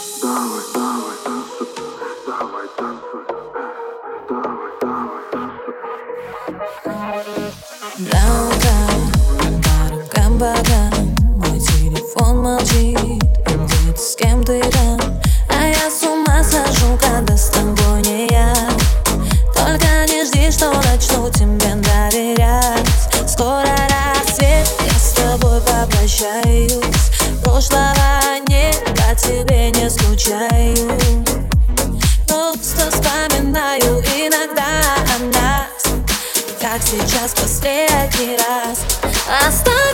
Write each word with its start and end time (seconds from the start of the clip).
Давай, 0.00 0.64
давай, 0.72 1.16
танцуй, 1.24 1.68
давай, 2.26 2.68
танцуй, 2.78 3.22
давай, 4.30 4.72
давай, 4.80 5.22
танцуй. 5.30 5.74
Даунтаун, 7.98 9.02
по 10.10 10.22
богам, 10.38 10.92
мой 11.36 11.60
телефон 11.60 12.34
молчит, 12.40 13.22
где 13.44 13.94
с 13.94 14.16
кем 14.16 14.42
ты 14.42 14.62
там, 14.70 14.98
а 15.50 15.66
я 15.66 15.90
с 15.90 16.02
ума 16.02 16.42
схожу, 16.44 16.98
когда 16.98 17.36
с 17.36 17.50
тобой 17.50 18.00
не 18.00 18.26
я. 18.28 18.54
Только 19.54 20.06
не 20.08 20.24
жди, 20.24 20.50
что 20.50 20.72
начну 20.72 21.28
тебе 21.28 21.74
доверять. 21.74 22.88
Скоро 23.28 23.68
рассвет, 24.16 24.66
я 24.82 24.98
с 24.98 25.12
тобой 25.12 25.60
попрощаюсь. 25.60 26.72
Прошлого 27.44 27.99
прощаю 30.30 30.76
Но 32.28 32.52
вспоминаю 32.54 34.00
иногда 34.16 34.82
о 35.14 35.18
нас. 35.34 36.00
Как 36.60 36.80
сейчас 36.82 37.34
последний 37.34 38.36
раз. 38.36 38.80
Оставь 39.46 39.89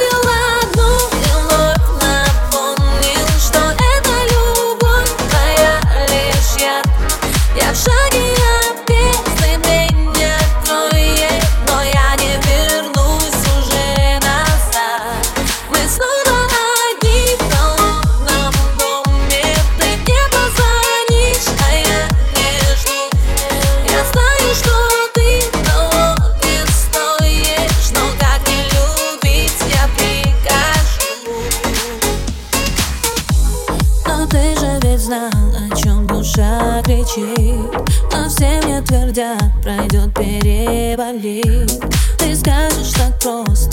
знал, 35.07 35.31
о 35.31 35.77
чем 35.77 36.05
душа 36.05 36.83
кричит. 36.83 37.71
Но 38.13 38.29
все 38.29 38.61
мне 38.65 38.83
твердят, 38.83 39.41
пройдет, 39.63 40.13
переболит. 40.15 41.71
Ты 42.19 42.35
скажешь 42.35 42.93
так 42.93 43.17
просто 43.21 43.66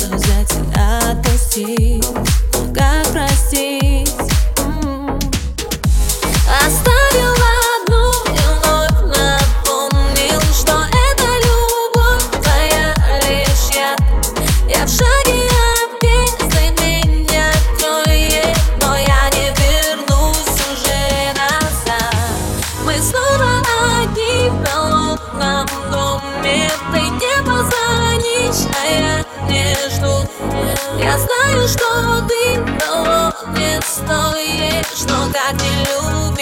Я 30.40 31.18
знаю, 31.18 31.68
что 31.68 32.28
ты 32.28 32.86
холодный 32.86 33.82
стоишь, 33.84 35.06
но 35.08 35.32
как 35.32 35.54
не 35.54 35.86
любишь. 35.86 36.33